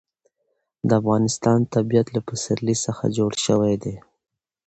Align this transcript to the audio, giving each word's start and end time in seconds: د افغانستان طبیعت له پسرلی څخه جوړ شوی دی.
د 0.87 0.89
افغانستان 1.01 1.59
طبیعت 1.75 2.07
له 2.15 2.21
پسرلی 2.27 2.75
څخه 2.85 3.03
جوړ 3.17 3.31
شوی 3.45 3.75
دی. 3.83 3.95